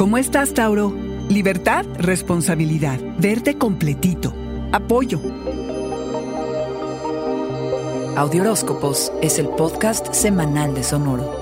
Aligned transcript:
¿Cómo 0.00 0.16
estás, 0.16 0.54
Tauro? 0.54 0.94
Libertad, 1.28 1.84
responsabilidad, 1.98 2.98
verte 3.18 3.58
completito, 3.58 4.32
apoyo. 4.72 5.20
Audioróscopos 8.16 9.12
es 9.20 9.38
el 9.38 9.50
podcast 9.50 10.14
semanal 10.14 10.72
de 10.72 10.84
Sonoro. 10.84 11.39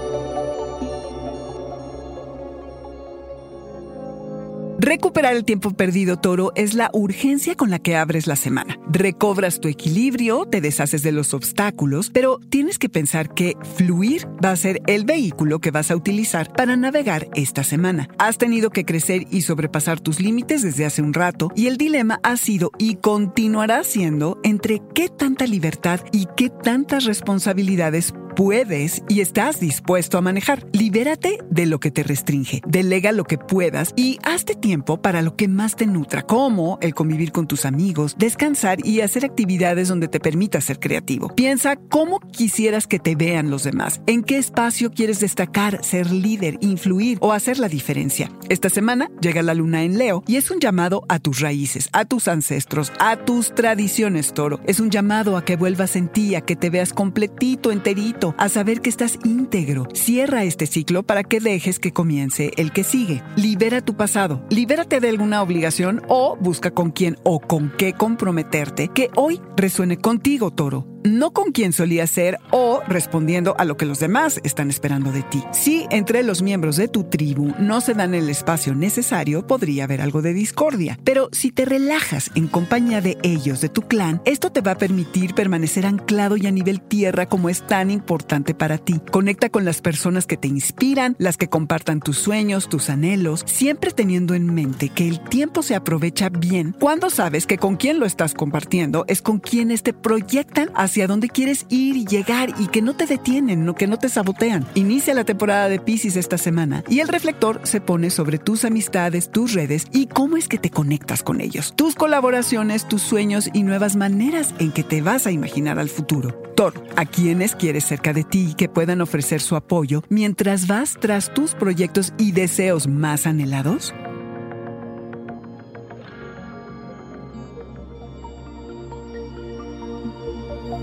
Recuperar 4.81 5.35
el 5.35 5.45
tiempo 5.45 5.73
perdido, 5.73 6.19
Toro, 6.19 6.53
es 6.55 6.73
la 6.73 6.89
urgencia 6.93 7.57
con 7.57 7.69
la 7.69 7.81
que 7.81 7.97
abres 7.97 8.29
la 8.29 8.37
semana. 8.37 8.79
Recobras 8.89 9.59
tu 9.59 9.67
equilibrio, 9.67 10.47
te 10.47 10.61
deshaces 10.61 11.03
de 11.03 11.11
los 11.11 11.35
obstáculos, 11.35 12.11
pero 12.15 12.39
tienes 12.49 12.79
que 12.79 12.89
pensar 12.89 13.35
que 13.35 13.57
fluir 13.77 14.29
va 14.43 14.53
a 14.53 14.57
ser 14.57 14.81
el 14.87 15.05
vehículo 15.05 15.59
que 15.59 15.73
vas 15.73 15.91
a 15.91 15.97
utilizar 15.97 16.53
para 16.53 16.77
navegar 16.77 17.27
esta 17.35 17.65
semana. 17.65 18.09
Has 18.19 18.39
tenido 18.39 18.71
que 18.71 18.85
crecer 18.85 19.27
y 19.33 19.43
sobrepasar 19.43 19.99
tus 19.99 20.21
límites 20.21 20.63
desde 20.63 20.87
hace 20.87 21.03
un 21.03 21.13
rato 21.13 21.51
y 21.57 21.67
el 21.67 21.77
dilema 21.77 22.21
ha 22.23 22.37
sido 22.37 22.71
y 22.79 22.95
continuará 22.95 23.83
siendo 23.83 24.39
entre 24.45 24.81
qué 24.95 25.09
tanta 25.09 25.49
libertad 25.49 25.99
y 26.13 26.29
qué 26.37 26.51
tantas 26.51 27.05
responsabilidades 27.05 28.15
puedes 28.39 29.03
y 29.09 29.21
estás 29.21 29.59
dispuesto 29.59 30.17
a 30.17 30.21
manejar. 30.21 30.65
Libérate 30.71 31.41
de 31.51 31.67
lo 31.67 31.81
que 31.81 31.91
te 31.91 32.05
restringe, 32.05 32.63
delega 32.65 33.11
lo 33.11 33.25
que 33.25 33.37
puedas 33.37 33.93
y 33.97 34.21
hazte 34.23 34.55
tiempo 34.55 35.03
para 35.03 35.23
lo 35.23 35.35
que 35.35 35.49
más 35.49 35.75
te 35.75 35.89
nutra, 35.89 36.23
como 36.23 36.79
el 36.81 36.95
convivir 36.95 37.33
con 37.33 37.49
tus 37.49 37.65
amigos, 37.65 38.15
descansar 38.17 38.79
y 38.87 39.01
hacer 39.01 39.25
actividades 39.25 39.89
donde 39.89 40.07
te 40.07 40.21
permita 40.21 40.61
ser 40.61 40.79
creativo. 40.79 41.35
Piensa 41.35 41.75
cómo 41.89 42.21
quisieras 42.21 42.87
que 42.87 43.01
te 43.01 43.17
vean 43.17 43.51
los 43.51 43.65
demás, 43.65 44.03
en 44.07 44.23
qué 44.23 44.39
espacio 44.39 44.93
quieres 44.93 45.19
destacar, 45.19 45.83
ser 45.83 46.13
líder, 46.13 46.59
influir 46.61 47.19
o 47.21 47.33
hacer 47.33 47.59
la 47.59 47.69
diferencia. 47.69 48.31
Esta 48.49 48.69
semana 48.69 49.11
llega 49.21 49.43
la 49.43 49.55
luna 49.55 49.83
en 49.83 49.99
Leo 49.99 50.23
y 50.29 50.37
es 50.37 50.53
un 50.53 50.61
llamado 50.61 51.03
a 51.09 51.19
tus 51.19 51.41
raíces, 51.41 51.89
a 51.93 52.05
tus 52.05 52.29
ancestros, 52.29 52.93
a 53.01 53.17
tus 53.17 53.53
tradiciones, 53.53 54.33
toro. 54.33 54.61
Es 54.65 54.79
un 54.79 54.91
llamado 54.91 55.37
a 55.37 55.45
que 55.45 55.57
vuelvas 55.57 55.97
en 55.97 56.07
ti, 56.07 56.37
a 56.37 56.43
que 56.43 56.55
te 56.55 56.71
veas 56.71 56.93
completito, 56.93 57.73
enterito 57.73 58.28
a 58.37 58.49
saber 58.49 58.81
que 58.81 58.91
estás 58.91 59.19
íntegro. 59.25 59.87
Cierra 59.95 60.45
este 60.45 60.67
ciclo 60.67 61.03
para 61.03 61.25
que 61.25 61.41
dejes 61.41 61.79
que 61.79 61.93
comience 61.93 62.51
el 62.57 62.73
que 62.73 62.85
sigue. 62.85 63.23
Libera 63.37 63.81
tu 63.81 63.97
pasado, 63.97 64.45
libérate 64.51 65.01
de 65.01 65.09
alguna 65.09 65.43
obligación 65.43 66.03
o 66.09 66.37
busca 66.37 66.71
con 66.71 66.91
quién 66.91 67.17
o 67.23 67.41
con 67.41 67.73
qué 67.79 67.93
comprometerte 67.93 68.89
que 68.89 69.11
hoy 69.17 69.41
resuene 69.57 69.97
contigo, 69.97 70.51
toro 70.51 70.98
no 71.09 71.33
con 71.33 71.53
quien 71.53 71.73
solía 71.73 72.07
ser 72.07 72.39
o 72.51 72.83
respondiendo 72.87 73.55
a 73.59 73.65
lo 73.65 73.77
que 73.77 73.87
los 73.87 73.99
demás 73.99 74.41
están 74.45 74.71
esperando 74.71 75.13
de 75.13 75.23
ti. 75.23 75.43
Si 75.53 75.87
entre 75.91 76.23
los 76.23 76.43
miembros 76.43 76.77
de 76.77 76.89
tu 76.89 77.05
tribu 77.05 77.55
no 77.59 77.81
se 77.81 77.95
dan 77.95 78.15
el 78.15 78.29
espacio 78.29 78.75
necesario, 78.75 79.47
podría 79.47 79.85
haber 79.85 80.01
algo 80.01 80.23
de 80.23 80.33
discordia. 80.33 80.99
Pero 81.05 81.29
si 81.33 81.51
te 81.51 81.65
relajas 81.65 82.31
en 82.35 82.49
compañía 82.49 83.01
de 83.01 83.19
ellos, 83.23 83.61
de 83.61 83.69
tu 83.69 83.83
clan, 83.83 84.21
esto 84.25 84.51
te 84.51 84.61
va 84.61 84.73
a 84.73 84.79
permitir 84.79 85.35
permanecer 85.35 85.87
anclado 85.87 86.37
y 86.37 86.47
a 86.47 86.51
nivel 86.51 86.81
tierra 86.81 87.27
como 87.27 87.49
es 87.49 87.67
tan 87.67 87.91
importante 87.91 88.55
para 88.55 88.79
ti. 88.79 89.01
Conecta 89.11 89.49
con 89.49 89.65
las 89.65 89.81
personas 89.81 90.27
que 90.27 90.37
te 90.37 90.49
inspiran, 90.49 91.17
las 91.19 91.37
que 91.37 91.49
compartan 91.49 92.01
tus 92.01 92.19
sueños, 92.19 92.69
tus 92.69 92.91
anhelos, 92.91 93.43
siempre 93.47 93.91
teniendo 93.93 94.35
en 94.35 94.53
mente 94.53 94.89
que 94.89 95.09
el 95.09 95.21
tiempo 95.21 95.63
se 95.63 95.75
aprovecha 95.75 96.29
bien 96.29 96.75
cuando 96.79 97.11
sabes 97.11 97.47
que 97.47 97.59
con 97.59 97.77
quien 97.77 98.01
lo 98.01 98.07
estás 98.07 98.35
compartiendo 98.35 99.05
es 99.09 99.23
con 99.23 99.39
quienes 99.39 99.83
te 99.83 99.93
proyectan 99.93 100.71
hacia 100.75 100.98
hacia 100.99 101.07
dónde 101.07 101.29
quieres 101.29 101.65
ir 101.69 101.97
y 101.97 102.05
llegar 102.05 102.53
y 102.59 102.67
que 102.67 102.83
no 102.83 102.97
te 102.97 103.07
detienen, 103.07 103.73
que 103.75 103.87
no 103.87 103.99
te 103.99 104.09
sabotean. 104.09 104.67
Inicia 104.75 105.15
la 105.15 105.23
temporada 105.23 105.69
de 105.69 105.79
Pisces 105.79 106.17
esta 106.17 106.39
semana 106.39 106.83
y 106.89 106.99
el 106.99 107.07
reflector 107.07 107.61
se 107.63 107.81
pone 107.81 108.11
sobre 108.11 108.39
tus 108.39 108.65
amistades, 108.65 109.31
tus 109.31 109.53
redes 109.53 109.87
y 109.93 110.07
cómo 110.07 110.37
es 110.37 110.49
que 110.49 110.59
te 110.59 110.71
conectas 110.71 111.23
con 111.23 111.41
ellos. 111.41 111.73
Tus 111.77 111.95
colaboraciones, 111.95 112.89
tus 112.89 113.03
sueños 113.03 113.49
y 113.53 113.63
nuevas 113.63 113.95
maneras 113.95 114.57
en 114.59 114.73
que 114.73 114.83
te 114.83 115.01
vas 115.01 115.29
a 115.29 115.31
imaginar 115.31 115.79
al 115.79 115.89
futuro. 115.89 116.35
Toro, 116.57 116.83
a 116.97 117.05
quienes 117.05 117.55
quieres 117.55 117.85
cerca 117.85 118.13
de 118.13 118.25
ti 118.25 118.55
que 118.59 118.69
puedan 118.69 119.01
ofrecer 119.01 119.41
su 119.41 119.55
apoyo 119.55 120.03
mientras 120.09 120.67
vas 120.67 120.97
tras 121.01 121.33
tus 121.33 121.55
proyectos 121.55 122.13
y 122.19 122.33
deseos 122.33 122.89
más 122.89 123.25
anhelados? 123.25 123.95